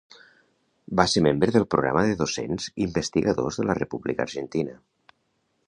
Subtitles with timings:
[0.99, 4.75] Va ser membre del Programa de Docents Investigadors de la República Argentina.